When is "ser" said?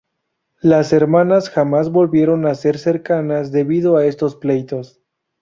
2.55-2.79